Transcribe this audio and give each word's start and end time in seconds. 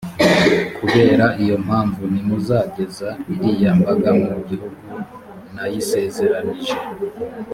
kubera 0.77 1.25
iyo 1.43 1.55
mpamvu 1.65 2.01
ntimuzageza 2.11 3.09
iriya 3.33 3.71
mbaga 3.79 4.09
mu 4.21 4.27
gihugu 4.49 4.83
nayisezeranije. 5.53 6.73